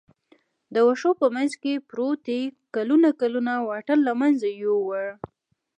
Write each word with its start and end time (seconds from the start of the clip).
د 0.73 0.75
وښو 0.87 1.11
په 1.21 1.27
منځ 1.35 1.51
کې 1.61 1.83
پروتې 1.89 2.41
کلونه 2.75 3.09
کلونه 3.21 3.53
واټن 3.67 3.99
له 4.07 4.13
منځه 4.21 4.47
یووړ. 4.61 5.03